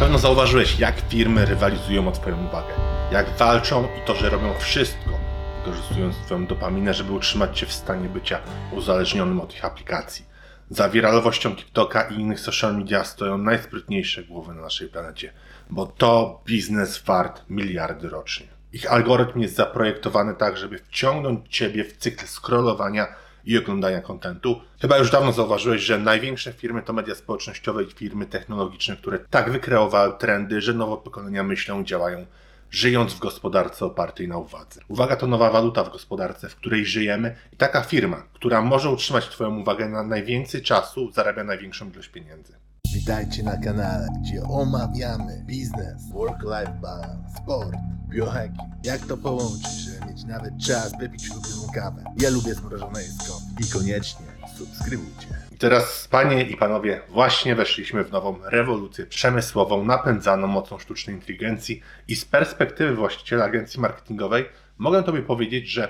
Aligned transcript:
pewno 0.00 0.18
zauważyłeś, 0.18 0.78
jak 0.78 0.94
firmy 1.08 1.44
rywalizują 1.46 2.08
o 2.08 2.12
Twoją 2.12 2.46
uwagę. 2.46 2.74
Jak 3.12 3.36
walczą 3.36 3.84
i 3.84 4.06
to, 4.06 4.14
że 4.14 4.30
robią 4.30 4.54
wszystko, 4.58 5.10
wykorzystując 5.58 6.16
Twoją 6.16 6.46
dopaminę, 6.46 6.94
żeby 6.94 7.12
utrzymać 7.12 7.58
Cię 7.58 7.66
w 7.66 7.72
stanie 7.72 8.08
bycia 8.08 8.40
uzależnionym 8.72 9.40
od 9.40 9.54
ich 9.54 9.64
aplikacji. 9.64 10.24
Za 10.70 10.88
wiralowością 10.88 11.56
TikToka 11.56 12.02
i 12.02 12.14
innych 12.14 12.40
social 12.40 12.76
media 12.76 13.04
stoją 13.04 13.38
najsprytniejsze 13.38 14.22
głowy 14.22 14.54
na 14.54 14.60
naszej 14.60 14.88
planecie, 14.88 15.32
bo 15.70 15.86
to 15.86 16.40
biznes 16.46 17.02
wart 17.02 17.42
miliardy 17.50 18.08
rocznie. 18.08 18.46
Ich 18.72 18.92
algorytm 18.92 19.40
jest 19.40 19.56
zaprojektowany 19.56 20.34
tak, 20.34 20.56
żeby 20.56 20.78
wciągnąć 20.78 21.56
Ciebie 21.56 21.84
w 21.84 21.96
cykl 21.96 22.26
scrollowania 22.26 23.06
i 23.44 23.58
oglądania 23.58 24.00
kontentu. 24.00 24.60
Chyba 24.80 24.98
już 24.98 25.10
dawno 25.10 25.32
zauważyłeś, 25.32 25.82
że 25.82 25.98
największe 25.98 26.52
firmy 26.52 26.82
to 26.82 26.92
media 26.92 27.14
społecznościowe 27.14 27.84
i 27.84 27.90
firmy 27.90 28.26
technologiczne, 28.26 28.96
które 28.96 29.18
tak 29.18 29.50
wykreowały 29.50 30.12
trendy, 30.18 30.60
że 30.60 30.74
nowe 30.74 31.02
pokolenia 31.02 31.42
myślą 31.42 31.84
działają, 31.84 32.26
żyjąc 32.70 33.12
w 33.12 33.18
gospodarce 33.18 33.84
opartej 33.84 34.28
na 34.28 34.38
uwadze. 34.38 34.80
Uwaga 34.88 35.16
to 35.16 35.26
nowa 35.26 35.50
waluta 35.50 35.84
w 35.84 35.92
gospodarce, 35.92 36.48
w 36.48 36.56
której 36.56 36.86
żyjemy 36.86 37.36
i 37.52 37.56
taka 37.56 37.82
firma, 37.82 38.22
która 38.32 38.62
może 38.62 38.90
utrzymać 38.90 39.28
Twoją 39.28 39.60
uwagę 39.60 39.88
na 39.88 40.02
najwięcej 40.02 40.62
czasu, 40.62 41.12
zarabia 41.12 41.44
największą 41.44 41.90
ilość 41.90 42.08
pieniędzy. 42.08 42.52
Witajcie 42.94 43.42
na 43.42 43.56
kanale, 43.56 44.08
gdzie 44.20 44.42
omawiamy 44.42 45.44
biznes, 45.46 46.12
work-life 46.12 46.78
balance, 46.82 47.36
sport, 47.42 47.76
biohacking. 48.08 48.70
Jak 48.84 49.00
to 49.00 49.16
połączyć, 49.16 49.89
nawet 50.24 50.58
czas 50.66 50.92
wypić 51.00 51.30
ulubioną 51.30 51.72
kawę. 51.74 52.04
Ja 52.16 52.30
lubię 52.30 52.54
zmrożone 52.54 53.02
jedzko. 53.02 53.40
I 53.66 53.72
koniecznie 53.72 54.26
subskrybujcie. 54.58 55.26
I 55.52 55.58
teraz, 55.58 56.08
panie 56.10 56.42
i 56.42 56.56
panowie, 56.56 57.00
właśnie 57.08 57.54
weszliśmy 57.54 58.04
w 58.04 58.12
nową 58.12 58.38
rewolucję 58.44 59.06
przemysłową 59.06 59.84
napędzaną 59.84 60.46
mocą 60.46 60.78
sztucznej 60.78 61.16
inteligencji 61.16 61.82
i 62.08 62.16
z 62.16 62.24
perspektywy 62.24 62.94
właściciela 62.94 63.44
agencji 63.44 63.80
marketingowej 63.80 64.44
mogę 64.78 65.02
tobie 65.02 65.22
powiedzieć, 65.22 65.68
że 65.68 65.88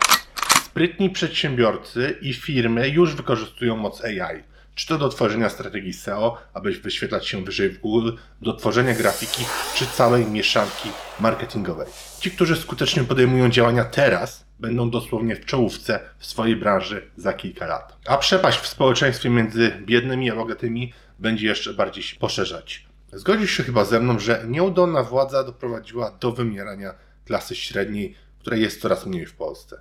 sprytni 0.65 1.11
przedsiębiorcy 1.11 2.19
i 2.21 2.35
firmy 2.35 2.89
już 2.89 3.15
wykorzystują 3.15 3.77
moc 3.77 4.05
AI. 4.05 4.50
Czy 4.75 4.87
to 4.87 4.99
do 4.99 5.09
tworzenia 5.09 5.49
strategii 5.49 5.93
SEO, 5.93 6.39
aby 6.55 6.73
wyświetlać 6.73 7.29
się 7.29 7.45
wyżej 7.45 7.71
w 7.71 7.81
Google, 7.81 8.13
do 8.43 8.55
tworzenia 8.55 8.95
grafiki, 8.95 9.45
czy 9.75 9.87
całej 9.87 10.27
mieszanki 10.27 10.89
marketingowej. 11.21 11.87
Ci, 12.21 12.31
którzy 12.31 12.57
skutecznie 12.57 13.05
podejmują 13.05 13.51
działania 13.51 13.85
teraz, 13.85 14.45
będą 14.59 14.91
dosłownie 14.91 15.37
w 15.37 15.45
czołówce 15.45 16.01
w 16.19 16.27
swojej 16.27 16.57
branży 16.57 17.11
za 17.17 17.33
kilka 17.33 17.67
lat. 17.67 17.97
A 18.07 18.17
przepaść 18.17 18.59
w 18.59 18.67
społeczeństwie 18.67 19.31
między 19.31 19.73
biednymi 19.87 20.31
a 20.31 20.35
bogatymi 20.35 20.93
będzie 21.19 21.47
jeszcze 21.47 21.75
bardziej 21.75 22.03
się 22.03 22.17
poszerzać. 22.17 22.87
Zgodzisz 23.13 23.51
się 23.51 23.63
chyba 23.63 23.85
ze 23.85 24.01
mną, 24.01 24.19
że 24.19 24.45
nieudolna 24.49 25.03
władza 25.03 25.45
doprowadziła 25.45 26.11
do 26.21 26.33
wymierania 26.33 26.95
klasy 27.25 27.57
średniej, 27.57 28.15
której 28.39 28.63
jest 28.63 28.81
coraz 28.81 29.07
mniej 29.07 29.27
w 29.27 29.35
Polsce. 29.35 29.81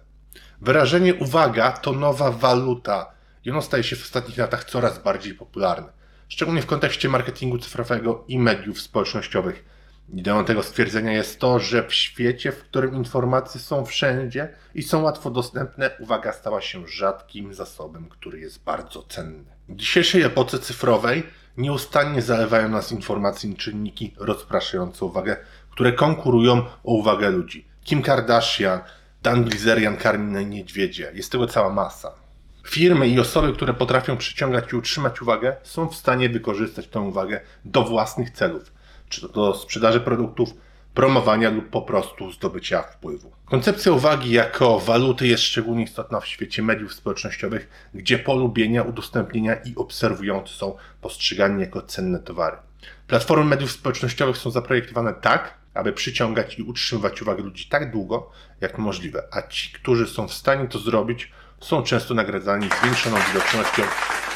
Wyrażenie 0.61 1.15
uwaga 1.15 1.71
to 1.71 1.91
nowa 1.91 2.31
waluta 2.31 3.11
ono 3.51 3.61
staje 3.61 3.83
się 3.83 3.95
w 3.95 4.03
ostatnich 4.03 4.37
latach 4.37 4.63
coraz 4.63 5.03
bardziej 5.03 5.33
popularne, 5.33 5.87
szczególnie 6.27 6.61
w 6.61 6.65
kontekście 6.65 7.09
marketingu 7.09 7.57
cyfrowego 7.57 8.25
i 8.27 8.39
mediów 8.39 8.81
społecznościowych. 8.81 9.65
Ideą 10.13 10.45
tego 10.45 10.63
stwierdzenia 10.63 11.11
jest 11.11 11.39
to, 11.39 11.59
że 11.59 11.87
w 11.87 11.93
świecie, 11.93 12.51
w 12.51 12.63
którym 12.63 12.95
informacje 12.95 13.61
są 13.61 13.85
wszędzie 13.85 14.55
i 14.75 14.83
są 14.83 15.01
łatwo 15.01 15.31
dostępne, 15.31 15.91
uwaga 15.99 16.33
stała 16.33 16.61
się 16.61 16.87
rzadkim 16.87 17.53
zasobem, 17.53 18.09
który 18.09 18.39
jest 18.39 18.63
bardzo 18.63 19.03
cenny. 19.03 19.45
W 19.69 19.75
dzisiejszej 19.75 20.21
epoce 20.21 20.59
cyfrowej 20.59 21.23
nieustannie 21.57 22.21
zalewają 22.21 22.69
nas 22.69 22.91
informacje 22.91 23.49
i 23.49 23.55
czynniki 23.55 24.13
rozpraszające 24.17 25.05
uwagę, 25.05 25.37
które 25.71 25.93
konkurują 25.93 26.57
o 26.83 26.93
uwagę 26.93 27.29
ludzi. 27.29 27.67
Kim 27.83 28.01
Kardashian, 28.01 28.79
Dan 29.23 29.43
Bilzerian 29.45 29.97
karmi 29.97 30.31
na 30.31 30.41
niedźwiedzie. 30.41 31.11
Jest 31.13 31.31
tego 31.31 31.47
cała 31.47 31.69
masa. 31.69 32.11
Firmy 32.69 33.07
i 33.07 33.19
osoby, 33.19 33.53
które 33.53 33.73
potrafią 33.73 34.17
przyciągać 34.17 34.73
i 34.73 34.75
utrzymać 34.75 35.21
uwagę, 35.21 35.55
są 35.63 35.87
w 35.87 35.95
stanie 35.95 36.29
wykorzystać 36.29 36.87
tę 36.87 36.99
uwagę 36.99 37.41
do 37.65 37.83
własnych 37.83 38.29
celów, 38.29 38.71
czy 39.09 39.21
to 39.21 39.27
do 39.27 39.53
sprzedaży 39.53 39.99
produktów, 39.99 40.49
promowania 40.93 41.49
lub 41.49 41.69
po 41.69 41.81
prostu 41.81 42.31
zdobycia 42.31 42.81
wpływu. 42.81 43.31
Koncepcja 43.45 43.91
uwagi 43.91 44.31
jako 44.31 44.79
waluty 44.79 45.27
jest 45.27 45.43
szczególnie 45.43 45.83
istotna 45.83 46.19
w 46.19 46.27
świecie 46.27 46.63
mediów 46.63 46.93
społecznościowych, 46.93 47.89
gdzie 47.93 48.19
polubienia, 48.19 48.83
udostępnienia 48.83 49.55
i 49.55 49.75
obserwujący 49.75 50.53
są 50.53 50.77
postrzegani 51.01 51.61
jako 51.61 51.81
cenne 51.81 52.19
towary. 52.19 52.57
Platformy 53.07 53.45
mediów 53.45 53.71
społecznościowych 53.71 54.37
są 54.37 54.51
zaprojektowane 54.51 55.13
tak, 55.13 55.57
aby 55.73 55.93
przyciągać 55.93 56.59
i 56.59 56.63
utrzymywać 56.63 57.21
uwagę 57.21 57.43
ludzi 57.43 57.67
tak 57.69 57.91
długo, 57.91 58.31
jak 58.61 58.77
możliwe, 58.77 59.23
a 59.31 59.41
ci, 59.41 59.73
którzy 59.73 60.07
są 60.07 60.27
w 60.27 60.33
stanie 60.33 60.67
to 60.67 60.79
zrobić, 60.79 61.31
są 61.61 61.83
często 61.83 62.13
nagradzani 62.13 62.69
zwiększoną 62.81 63.17
widocznością 63.33 63.83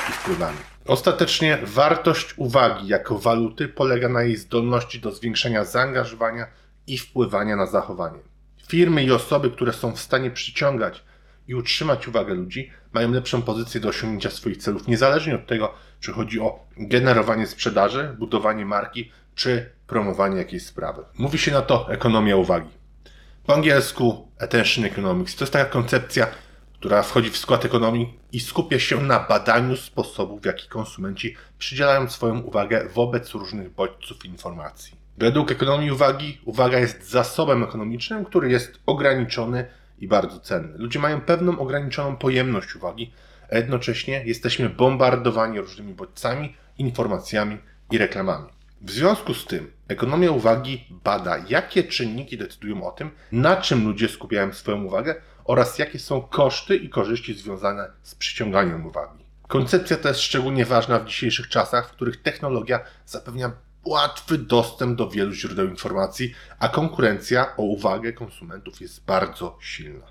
i 0.09 0.11
wpływami. 0.11 0.57
Ostatecznie 0.87 1.57
wartość 1.63 2.33
uwagi 2.37 2.87
jako 2.87 3.19
waluty 3.19 3.67
polega 3.67 4.09
na 4.09 4.23
jej 4.23 4.37
zdolności 4.37 4.99
do 4.99 5.11
zwiększenia 5.11 5.63
zaangażowania 5.63 6.47
i 6.87 6.97
wpływania 6.97 7.55
na 7.55 7.65
zachowanie. 7.65 8.19
Firmy 8.67 9.03
i 9.03 9.11
osoby, 9.11 9.51
które 9.51 9.73
są 9.73 9.91
w 9.91 9.99
stanie 9.99 10.31
przyciągać 10.31 11.03
i 11.47 11.55
utrzymać 11.55 12.07
uwagę 12.07 12.33
ludzi, 12.33 12.71
mają 12.93 13.11
lepszą 13.11 13.41
pozycję 13.41 13.81
do 13.81 13.89
osiągnięcia 13.89 14.29
swoich 14.29 14.57
celów, 14.57 14.87
niezależnie 14.87 15.35
od 15.35 15.47
tego, 15.47 15.73
czy 15.99 16.11
chodzi 16.11 16.39
o 16.39 16.65
generowanie 16.77 17.47
sprzedaży, 17.47 18.15
budowanie 18.19 18.65
marki, 18.65 19.11
czy 19.35 19.69
promowanie 19.87 20.37
jakiejś 20.37 20.65
sprawy. 20.65 21.03
Mówi 21.17 21.37
się 21.37 21.51
na 21.51 21.61
to 21.61 21.91
ekonomia 21.91 22.35
uwagi. 22.35 22.69
Po 23.45 23.53
angielsku 23.53 24.27
attention 24.39 24.85
economics 24.85 25.35
to 25.35 25.43
jest 25.43 25.53
taka 25.53 25.65
koncepcja, 25.65 26.27
która 26.83 27.03
wchodzi 27.03 27.29
w 27.29 27.37
skład 27.37 27.65
ekonomii 27.65 28.19
i 28.31 28.39
skupia 28.39 28.79
się 28.79 29.01
na 29.01 29.19
badaniu 29.19 29.77
sposobów, 29.77 30.41
w 30.41 30.45
jaki 30.45 30.67
konsumenci 30.67 31.35
przydzielają 31.57 32.09
swoją 32.09 32.39
uwagę 32.39 32.87
wobec 32.93 33.31
różnych 33.31 33.73
bodźców 33.75 34.25
informacji. 34.25 34.95
Według 35.17 35.51
ekonomii 35.51 35.91
uwagi, 35.91 36.41
uwaga 36.45 36.79
jest 36.79 37.09
zasobem 37.09 37.63
ekonomicznym, 37.63 38.25
który 38.25 38.51
jest 38.51 38.79
ograniczony 38.85 39.65
i 39.99 40.07
bardzo 40.07 40.39
cenny. 40.39 40.77
Ludzie 40.77 40.99
mają 40.99 41.21
pewną 41.21 41.59
ograniczoną 41.59 42.15
pojemność 42.15 42.75
uwagi, 42.75 43.13
a 43.51 43.57
jednocześnie 43.57 44.23
jesteśmy 44.25 44.69
bombardowani 44.69 45.59
różnymi 45.59 45.93
bodźcami, 45.93 46.55
informacjami 46.77 47.57
i 47.91 47.97
reklamami. 47.97 48.49
W 48.81 48.91
związku 48.91 49.33
z 49.33 49.45
tym, 49.45 49.71
ekonomia 49.87 50.31
uwagi 50.31 50.87
bada, 51.03 51.37
jakie 51.49 51.83
czynniki 51.83 52.37
decydują 52.37 52.87
o 52.87 52.91
tym, 52.91 53.09
na 53.31 53.55
czym 53.55 53.83
ludzie 53.87 54.09
skupiają 54.09 54.53
swoją 54.53 54.83
uwagę 54.83 55.15
oraz 55.45 55.79
jakie 55.79 55.99
są 55.99 56.21
koszty 56.21 56.75
i 56.75 56.89
korzyści 56.89 57.33
związane 57.33 57.91
z 58.03 58.15
przyciąganiem 58.15 58.85
uwagi. 58.85 59.23
Koncepcja 59.47 59.97
ta 59.97 60.09
jest 60.09 60.21
szczególnie 60.21 60.65
ważna 60.65 60.99
w 60.99 61.05
dzisiejszych 61.05 61.49
czasach, 61.49 61.89
w 61.89 61.91
których 61.91 62.21
technologia 62.21 62.79
zapewnia 63.05 63.51
łatwy 63.85 64.37
dostęp 64.37 64.97
do 64.97 65.09
wielu 65.09 65.31
źródeł 65.31 65.67
informacji, 65.67 66.33
a 66.59 66.69
konkurencja 66.69 67.55
o 67.57 67.63
uwagę 67.63 68.13
konsumentów 68.13 68.81
jest 68.81 69.05
bardzo 69.05 69.57
silna. 69.61 70.05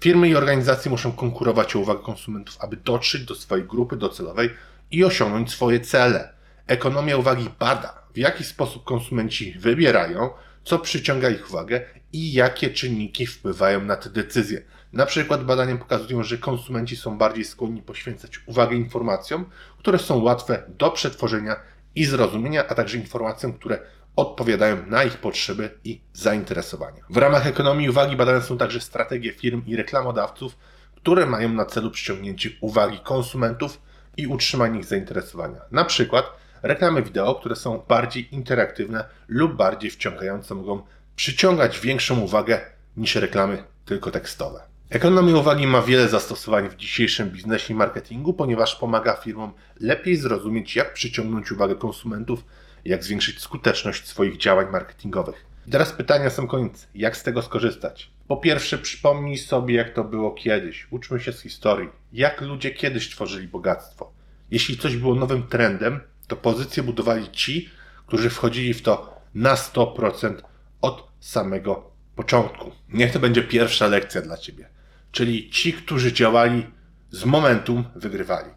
Firmy 0.00 0.28
i 0.28 0.36
organizacje 0.36 0.90
muszą 0.90 1.12
konkurować 1.12 1.76
o 1.76 1.78
uwagę 1.78 2.02
konsumentów, 2.02 2.56
aby 2.60 2.76
dotrzeć 2.76 3.24
do 3.24 3.34
swojej 3.34 3.66
grupy 3.66 3.96
docelowej 3.96 4.50
i 4.90 5.04
osiągnąć 5.04 5.50
swoje 5.50 5.80
cele. 5.80 6.32
Ekonomia 6.66 7.16
uwagi 7.16 7.50
bada, 7.58 8.02
w 8.14 8.18
jaki 8.18 8.44
sposób 8.44 8.84
konsumenci 8.84 9.52
wybierają, 9.58 10.30
co 10.64 10.78
przyciąga 10.78 11.30
ich 11.30 11.50
uwagę 11.50 11.80
i 12.12 12.32
jakie 12.32 12.70
czynniki 12.70 13.26
wpływają 13.26 13.84
na 13.84 13.96
te 13.96 14.10
decyzje. 14.10 14.62
Na 14.92 15.06
przykład 15.06 15.44
badania 15.44 15.76
pokazują, 15.76 16.22
że 16.22 16.38
konsumenci 16.38 16.96
są 16.96 17.18
bardziej 17.18 17.44
skłonni 17.44 17.82
poświęcać 17.82 18.40
uwagę 18.46 18.76
informacjom, 18.76 19.44
które 19.78 19.98
są 19.98 20.22
łatwe 20.22 20.62
do 20.78 20.90
przetworzenia 20.90 21.56
i 21.94 22.04
zrozumienia, 22.04 22.66
a 22.68 22.74
także 22.74 22.98
informacjom, 22.98 23.52
które 23.52 23.78
odpowiadają 24.16 24.86
na 24.86 25.04
ich 25.04 25.16
potrzeby 25.16 25.70
i 25.84 26.00
zainteresowania. 26.12 27.02
W 27.10 27.16
ramach 27.16 27.46
ekonomii 27.46 27.90
uwagi 27.90 28.16
badane 28.16 28.42
są 28.42 28.58
także 28.58 28.80
strategie 28.80 29.32
firm 29.32 29.62
i 29.66 29.76
reklamodawców, 29.76 30.56
które 30.96 31.26
mają 31.26 31.48
na 31.48 31.64
celu 31.64 31.90
przyciągnięcie 31.90 32.50
uwagi 32.60 32.98
konsumentów 32.98 33.80
i 34.16 34.26
utrzymanie 34.26 34.78
ich 34.78 34.84
zainteresowania. 34.84 35.60
Na 35.70 35.84
przykład 35.84 36.24
reklamy 36.62 37.02
wideo, 37.02 37.34
które 37.34 37.56
są 37.56 37.82
bardziej 37.88 38.34
interaktywne 38.34 39.04
lub 39.28 39.56
bardziej 39.56 39.90
wciągające, 39.90 40.54
mogą 40.54 40.82
przyciągać 41.16 41.80
większą 41.80 42.20
uwagę 42.20 42.60
niż 42.96 43.14
reklamy 43.14 43.64
tylko 43.84 44.10
tekstowe. 44.10 44.60
Ekonomia 44.90 45.36
uwagi 45.36 45.66
ma 45.66 45.82
wiele 45.82 46.08
zastosowań 46.08 46.68
w 46.68 46.76
dzisiejszym 46.76 47.30
biznesie 47.30 47.74
i 47.74 47.76
marketingu, 47.76 48.34
ponieważ 48.34 48.76
pomaga 48.76 49.14
firmom 49.14 49.52
lepiej 49.80 50.16
zrozumieć, 50.16 50.76
jak 50.76 50.94
przyciągnąć 50.94 51.52
uwagę 51.52 51.74
konsumentów, 51.74 52.44
jak 52.84 53.04
zwiększyć 53.04 53.40
skuteczność 53.40 54.08
swoich 54.08 54.36
działań 54.36 54.66
marketingowych. 54.72 55.46
I 55.66 55.70
teraz 55.70 55.92
pytania 55.92 56.30
są 56.30 56.46
koniec. 56.46 56.88
Jak 56.94 57.16
z 57.16 57.22
tego 57.22 57.42
skorzystać? 57.42 58.10
Po 58.28 58.36
pierwsze, 58.36 58.78
przypomnij 58.78 59.38
sobie, 59.38 59.74
jak 59.74 59.94
to 59.94 60.04
było 60.04 60.32
kiedyś. 60.32 60.86
Uczmy 60.90 61.20
się 61.20 61.32
z 61.32 61.40
historii. 61.40 61.88
Jak 62.12 62.40
ludzie 62.40 62.70
kiedyś 62.70 63.10
tworzyli 63.10 63.48
bogactwo. 63.48 64.12
Jeśli 64.50 64.78
coś 64.78 64.96
było 64.96 65.14
nowym 65.14 65.42
trendem, 65.46 66.00
to 66.30 66.36
pozycje 66.36 66.82
budowali 66.82 67.30
ci, 67.30 67.70
którzy 68.06 68.30
wchodzili 68.30 68.74
w 68.74 68.82
to 68.82 69.20
na 69.34 69.54
100% 69.54 70.34
od 70.80 71.08
samego 71.20 71.90
początku. 72.16 72.72
Niech 72.88 73.12
to 73.12 73.18
będzie 73.20 73.42
pierwsza 73.42 73.86
lekcja 73.86 74.22
dla 74.22 74.36
Ciebie. 74.36 74.68
Czyli 75.12 75.50
ci, 75.50 75.72
którzy 75.72 76.12
działali 76.12 76.66
z 77.10 77.24
momentum, 77.24 77.84
wygrywali. 77.94 78.50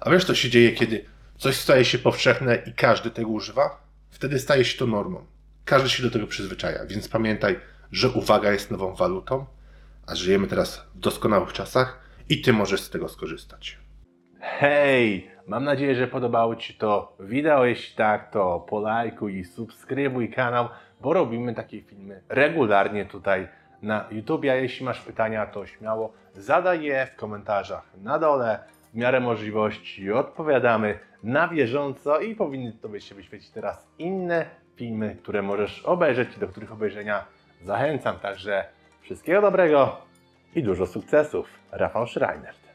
A 0.00 0.10
wiesz, 0.10 0.24
co 0.24 0.34
się 0.34 0.50
dzieje, 0.50 0.72
kiedy 0.72 1.04
coś 1.38 1.56
staje 1.56 1.84
się 1.84 1.98
powszechne 1.98 2.56
i 2.66 2.72
każdy 2.72 3.10
tego 3.10 3.28
używa? 3.28 3.82
Wtedy 4.10 4.38
staje 4.38 4.64
się 4.64 4.78
to 4.78 4.86
normą. 4.86 5.26
Każdy 5.64 5.88
się 5.88 6.02
do 6.02 6.10
tego 6.10 6.26
przyzwyczaja, 6.26 6.86
więc 6.86 7.08
pamiętaj, 7.08 7.60
że 7.92 8.10
uwaga 8.10 8.52
jest 8.52 8.70
nową 8.70 8.94
walutą, 8.94 9.46
a 10.06 10.14
żyjemy 10.14 10.46
teraz 10.46 10.82
w 10.94 10.98
doskonałych 10.98 11.52
czasach 11.52 11.98
i 12.28 12.40
Ty 12.40 12.52
możesz 12.52 12.80
z 12.80 12.90
tego 12.90 13.08
skorzystać. 13.08 13.78
Hej! 14.40 15.30
Mam 15.46 15.64
nadzieję, 15.64 15.94
że 15.94 16.06
podobało 16.06 16.56
Ci 16.56 16.74
to 16.74 17.16
wideo. 17.20 17.64
Jeśli 17.64 17.96
tak, 17.96 18.30
to 18.30 18.60
polajkuj 18.60 19.38
i 19.38 19.44
subskrybuj 19.44 20.30
kanał, 20.30 20.68
bo 21.00 21.12
robimy 21.12 21.54
takie 21.54 21.82
filmy 21.82 22.22
regularnie 22.28 23.04
tutaj 23.04 23.48
na 23.82 24.04
YouTube. 24.10 24.44
A 24.44 24.54
jeśli 24.54 24.84
masz 24.84 25.00
pytania, 25.00 25.46
to 25.46 25.66
śmiało 25.66 26.12
zadaj 26.34 26.82
je 26.82 27.06
w 27.06 27.16
komentarzach 27.16 27.90
na 28.02 28.18
dole. 28.18 28.58
W 28.92 28.94
miarę 28.94 29.20
możliwości 29.20 30.12
odpowiadamy 30.12 30.98
na 31.22 31.48
bieżąco 31.48 32.20
i 32.20 32.34
powinny 32.34 32.72
Tobie 32.72 33.00
się 33.00 33.14
wyświecić 33.14 33.50
teraz 33.50 33.88
inne 33.98 34.46
filmy, 34.76 35.16
które 35.22 35.42
możesz 35.42 35.82
obejrzeć 35.82 36.36
i 36.36 36.40
do 36.40 36.48
których 36.48 36.72
obejrzenia 36.72 37.24
zachęcam. 37.62 38.18
Także 38.18 38.64
wszystkiego 39.00 39.40
dobrego 39.40 39.96
i 40.54 40.62
dużo 40.62 40.86
sukcesów. 40.86 41.48
Rafał 41.72 42.06
Schreiner. 42.06 42.67